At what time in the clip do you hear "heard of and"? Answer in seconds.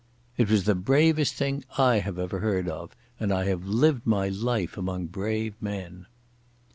2.39-3.31